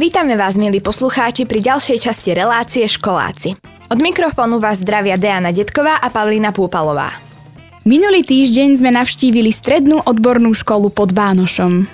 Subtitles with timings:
[0.00, 3.52] Vítame vás, milí poslucháči, pri ďalšej časti relácie Školáci.
[3.92, 7.20] Od mikrofónu vás zdravia Diana Detková a Pavlína Púpalová.
[7.84, 11.84] Minulý týždeň sme navštívili strednú odbornú školu pod Vánošom.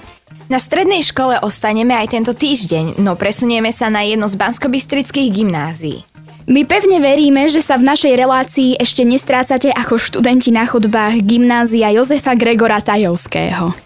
[0.46, 6.06] Na strednej škole ostaneme aj tento týždeň, no presunieme sa na jedno z banskobistrických gymnázií.
[6.46, 11.90] My pevne veríme, že sa v našej relácii ešte nestrácate ako študenti na chodbách gymnázia
[11.90, 13.85] Jozefa Gregora Tajovského.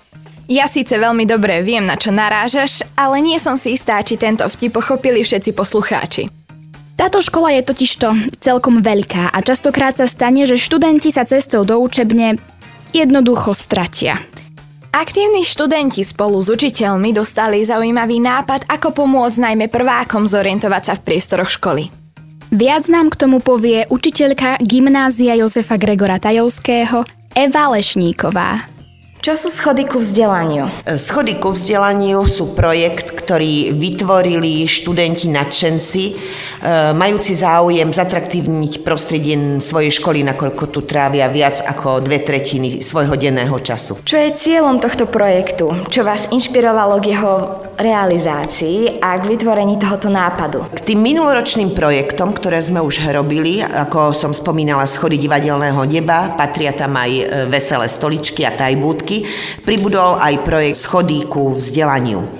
[0.50, 4.42] Ja síce veľmi dobre viem, na čo narážaš, ale nie som si istá, či tento
[4.50, 6.26] vtip pochopili všetci poslucháči.
[6.98, 11.78] Táto škola je totižto celkom veľká a častokrát sa stane, že študenti sa cestou do
[11.78, 12.42] učebne
[12.90, 14.18] jednoducho stratia.
[14.90, 21.04] Aktívni študenti spolu s učiteľmi dostali zaujímavý nápad, ako pomôcť najmä prvákom zorientovať sa v
[21.06, 21.94] priestoroch školy.
[22.50, 27.06] Viac nám k tomu povie učiteľka gymnázia Jozefa Gregora Tajovského
[27.38, 28.79] Eva Lešníková.
[29.20, 30.72] Čo sú schody ku vzdelaniu?
[30.96, 36.12] Schody ku vzdelaniu sú projekt, ktorý vytvorili študenti nadšenci, e,
[36.96, 43.52] majúci záujem zatraktívniť prostredie svojej školy, nakoľko tu trávia viac ako dve tretiny svojho denného
[43.60, 44.00] času.
[44.08, 45.68] Čo je cieľom tohto projektu?
[45.92, 50.64] Čo vás inšpirovalo k jeho realizácii a k vytvorení tohoto nápadu?
[50.72, 56.72] K tým minuloročným projektom, ktoré sme už robili, ako som spomínala, schody divadelného neba, patria
[56.72, 59.26] tam aj e, veselé stoličky a tajbúdky, roky
[59.66, 62.30] pribudol aj projekt Schody ku vzdelaniu.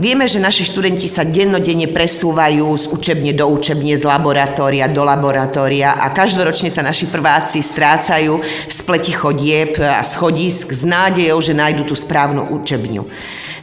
[0.00, 5.94] Vieme, že naši študenti sa dennodenne presúvajú z učebne do učebne, z laboratória do laboratória
[5.94, 11.92] a každoročne sa naši prváci strácajú v spleti chodieb a schodisk s nádejou, že nájdu
[11.92, 13.04] tú správnu učebňu.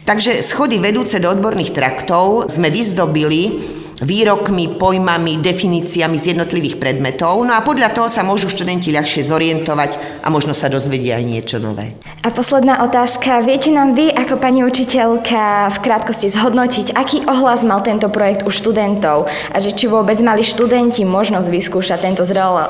[0.07, 3.59] Takže schody vedúce do odborných traktov sme vyzdobili
[4.01, 7.41] výrokmi, pojmami, definíciami z jednotlivých predmetov.
[7.41, 11.57] No a podľa toho sa môžu študenti ľahšie zorientovať a možno sa dozvedia aj niečo
[11.57, 11.97] nové.
[12.21, 13.41] A posledná otázka.
[13.41, 18.53] Viete nám vy, ako pani učiteľka, v krátkosti zhodnotiť, aký ohlas mal tento projekt u
[18.53, 22.21] študentov a že či vôbec mali študenti možnosť vyskúšať tento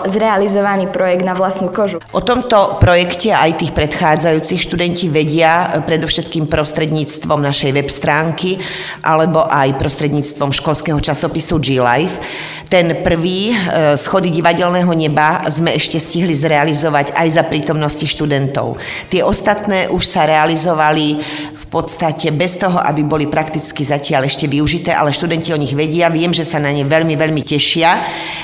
[0.08, 2.00] zrealizovaný projekt na vlastnú kožu?
[2.16, 8.62] O tomto projekte aj tých predchádzajúcich študenti vedia predovšetkým prostredníctvom našej web stránky
[9.04, 12.22] alebo aj prostredníctvom školského času časopisu G-Life.
[12.70, 13.56] Ten prvý, e,
[13.98, 18.78] schody divadelného neba, sme ešte stihli zrealizovať aj za prítomnosti študentov.
[19.10, 21.18] Tie ostatné už sa realizovali
[21.58, 26.12] v podstate bez toho, aby boli prakticky zatiaľ ešte využité, ale študenti o nich vedia,
[26.12, 28.04] viem, že sa na ne veľmi, veľmi tešia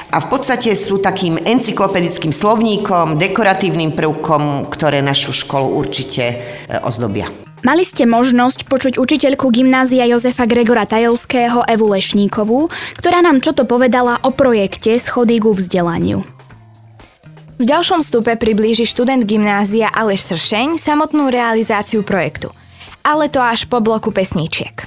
[0.09, 6.35] a v podstate sú takým encyklopedickým slovníkom, dekoratívnym prvkom, ktoré našu školu určite e,
[6.79, 7.52] ozdobia.
[7.63, 12.67] Mali ste možnosť počuť učiteľku gymnázia Jozefa Gregora Tajovského Evu Lešníkovú,
[12.99, 16.19] ktorá nám čo to povedala o projekte Schody ku vzdelaniu.
[17.55, 22.51] V ďalšom stupe priblíži študent gymnázia Aleš Sršeň samotnú realizáciu projektu.
[22.99, 24.83] Ale to až po bloku pesničiek.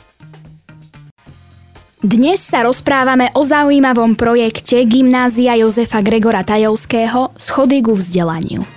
[2.04, 8.75] Dnes sa rozprávame o zaujímavom projekte Gymnázia Jozefa Gregora Tajovského Schody ku vzdelaniu.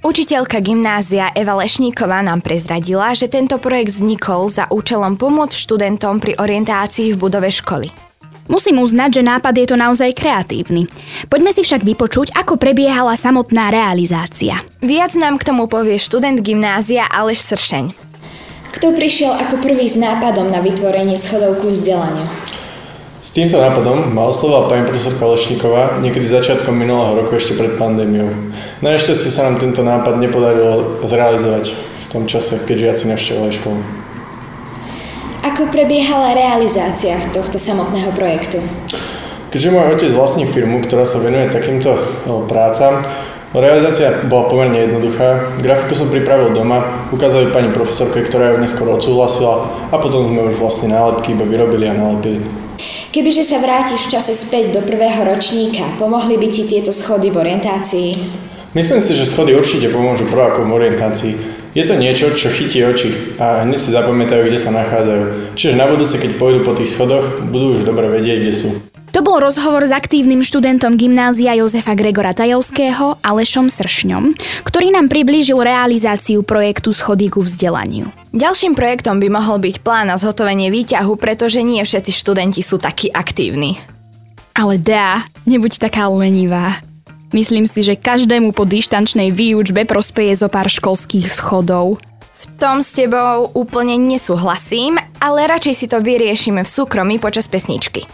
[0.00, 6.40] Učiteľka gymnázia Eva Lešníková nám prezradila, že tento projekt vznikol za účelom pomôcť študentom pri
[6.40, 7.92] orientácii v budove školy.
[8.48, 10.88] Musím uznať, že nápad je to naozaj kreatívny.
[11.28, 14.64] Poďme si však vypočuť, ako prebiehala samotná realizácia.
[14.80, 17.92] Viac nám k tomu povie študent gymnázia Aleš Sršeň.
[18.72, 22.24] Kto prišiel ako prvý s nápadom na vytvorenie schodov ku vzdelaniu?
[23.20, 28.32] S týmto nápadom ma oslovila pani profesorka Lešníková niekedy začiatkom minulého roku ešte pred pandémiou.
[28.80, 33.80] Našťastie sa nám tento nápad nepodarilo zrealizovať v tom čase, keď žiaci navštevovali školu.
[35.44, 38.64] Ako prebiehala realizácia tohto samotného projektu?
[39.52, 41.92] Keďže môj otec vlastní firmu, ktorá sa venuje takýmto
[42.48, 43.04] prácam,
[43.58, 45.58] realizácia bola pomerne jednoduchá.
[45.58, 50.62] Grafiku som pripravil doma, ukázali pani profesorke, ktorá ju neskôr odsúhlasila a potom sme už
[50.62, 52.46] vlastne nálepky iba vyrobili a nalepili.
[53.10, 57.42] Kebyže sa vrátiš v čase späť do prvého ročníka, pomohli by ti tieto schody v
[57.42, 58.08] orientácii?
[58.70, 61.34] Myslím si, že schody určite pomôžu prvákom v orientácii.
[61.74, 65.54] Je to niečo, čo chytí oči a hneď si zapamätajú, kde sa nachádzajú.
[65.58, 68.70] Čiže na budúce, keď pôjdu po tých schodoch, budú už dobre vedieť, kde sú.
[69.20, 74.32] To bol rozhovor s aktívnym študentom gymnázia Jozefa Gregora Tajovského Alešom Sršňom,
[74.64, 78.08] ktorý nám priblížil realizáciu projektu Schody ku vzdelaniu.
[78.32, 83.12] Ďalším projektom by mohol byť plán na zhotovenie výťahu, pretože nie všetci študenti sú takí
[83.12, 83.76] aktívni.
[84.56, 86.80] Ale dá, nebuď taká lenivá.
[87.36, 92.00] Myslím si, že každému po dištančnej výučbe prospeje zo pár školských schodov.
[92.40, 98.08] V tom s tebou úplne nesúhlasím, ale radšej si to vyriešime v súkromí počas pesničky.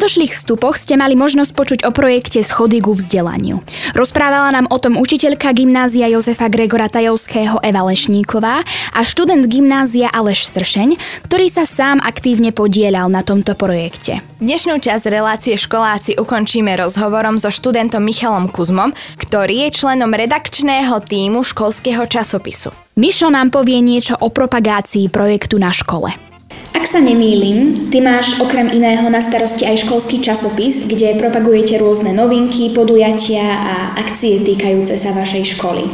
[0.00, 3.60] Predošlých vstupoch ste mali možnosť počuť o projekte Schody ku vzdelaniu.
[3.92, 8.64] Rozprávala nám o tom učiteľka gymnázia Jozefa Gregora Tajovského Eva Lešníková
[8.96, 10.96] a študent gymnázia Aleš Sršeň,
[11.28, 14.24] ktorý sa sám aktívne podielal na tomto projekte.
[14.40, 21.44] Dnešnú časť relácie školáci ukončíme rozhovorom so študentom Michalom Kuzmom, ktorý je členom redakčného týmu
[21.44, 22.72] školského časopisu.
[22.96, 26.29] Mišo nám povie niečo o propagácii projektu na škole.
[26.70, 32.14] Ak sa nemýlim, ty máš okrem iného na starosti aj školský časopis, kde propagujete rôzne
[32.14, 35.90] novinky, podujatia a akcie týkajúce sa vašej školy.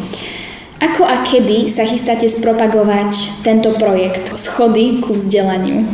[0.76, 5.88] Ako a kedy sa chystáte spropagovať tento projekt Schody ku vzdelaniu?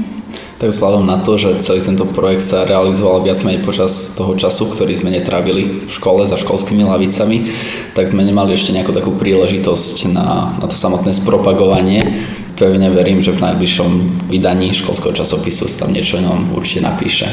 [0.58, 4.70] Tak vzhľadom na to, že celý tento projekt sa realizoval viac menej počas toho času,
[4.70, 7.50] ktorý sme netrávili v škole za školskými lavicami,
[7.98, 12.26] tak sme nemali ešte nejakú takú príležitosť na, na to samotné spropagovanie
[12.62, 13.90] pevne verím, že v najbližšom
[14.30, 17.26] vydaní školského časopisu sa tam niečo nám určite napíše.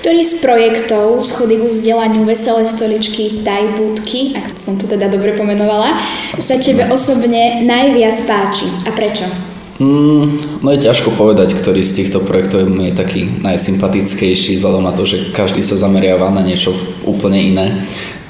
[0.00, 6.00] Ktorý z projektov schody ku vzdelaniu Veselé stoličky, tajbúdky, ak som to teda dobre pomenovala,
[6.40, 9.28] sa tebe osobne najviac páči a prečo?
[9.76, 15.04] Mm, no je ťažko povedať, ktorý z týchto projektov je taký najsympatickejší, vzhľadom na to,
[15.04, 16.72] že každý sa zameriava na niečo
[17.04, 17.66] úplne iné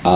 [0.00, 0.14] a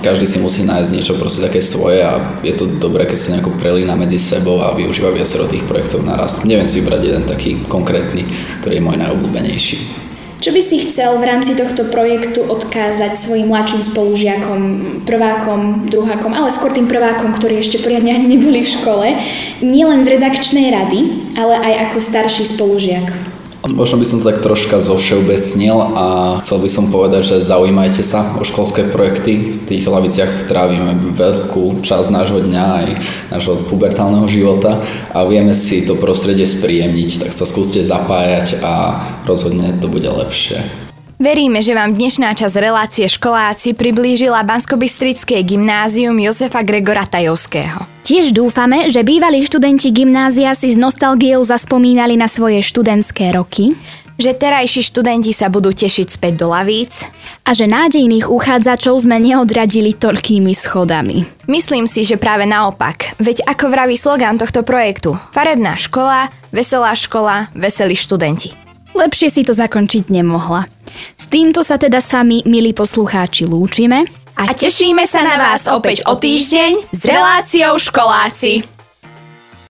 [0.00, 3.60] každý si musí nájsť niečo proste také svoje a je to dobré, keď sa nejako
[3.60, 6.40] prelína medzi sebou a využíva viacero tých projektov naraz.
[6.40, 8.24] Neviem si vybrať jeden taký konkrétny,
[8.64, 10.08] ktorý je môj najobľúbenejší.
[10.38, 14.60] Čo by si chcel v rámci tohto projektu odkázať svojim mladším spolužiakom,
[15.02, 19.18] prvákom, druhákom, ale skôr tým prvákom, ktorí ešte poriadne ani neboli v škole,
[19.60, 21.00] nielen z redakčnej rady,
[21.34, 23.27] ale aj ako starší spolužiak?
[23.68, 26.06] Možno by som tak troška zovšeobecnil a
[26.40, 29.60] chcel by som povedať, že zaujímajte sa o školské projekty.
[29.60, 32.86] V tých laviciach trávime veľkú časť nášho dňa aj
[33.28, 34.80] nášho pubertálneho života
[35.12, 40.87] a vieme si to prostredie spríjemniť, tak sa skúste zapájať a rozhodne to bude lepšie.
[41.18, 47.82] Veríme, že vám dnešná časť relácie školáci priblížila Banskobystrické gymnázium Jozefa Gregora Tajovského.
[48.06, 53.74] Tiež dúfame, že bývalí študenti gymnázia si s nostalgiou zaspomínali na svoje študentské roky,
[54.14, 57.10] že terajší študenti sa budú tešiť späť do lavíc
[57.42, 61.26] a že nádejných uchádzačov sme neodradili toľkými schodami.
[61.50, 63.18] Myslím si, že práve naopak.
[63.18, 68.54] Veď ako vraví slogan tohto projektu, farebná škola, veselá škola, veselí študenti.
[68.94, 70.77] Lepšie si to zakončiť nemohla.
[71.16, 74.06] S týmto sa teda s vami, milí poslucháči, lúčime
[74.38, 78.77] a tešíme sa na vás opäť o týždeň s reláciou školáci.